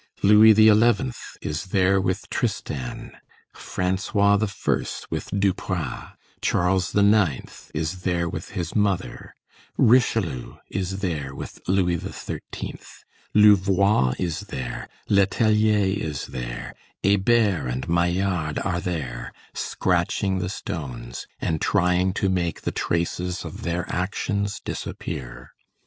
Louis 0.23 0.55
XI. 0.55 1.11
is 1.43 1.65
there 1.65 2.01
with 2.01 2.27
Tristan, 2.31 3.11
François 3.53 4.41
I. 4.41 5.05
with 5.11 5.29
Duprat, 5.29 6.17
Charles 6.41 6.95
IX. 6.95 7.69
is 7.75 8.01
there 8.01 8.27
with 8.27 8.49
his 8.49 8.75
mother, 8.75 9.35
Richelieu 9.77 10.55
is 10.71 11.01
there 11.01 11.35
with 11.35 11.59
Louis 11.67 11.99
XIII., 11.99 12.79
Louvois 13.35 14.15
is 14.17 14.39
there, 14.39 14.89
Letellier 15.07 15.95
is 15.95 16.25
there, 16.25 16.73
Hébert 17.03 17.71
and 17.71 17.87
Maillard 17.87 18.57
are 18.57 18.79
there, 18.79 19.31
scratching 19.53 20.39
the 20.39 20.49
stones, 20.49 21.27
and 21.39 21.61
trying 21.61 22.13
to 22.13 22.27
make 22.27 22.61
the 22.61 22.71
traces 22.71 23.45
of 23.45 23.61
their 23.61 23.85
actions 23.93 24.59
disappear. 24.65 25.51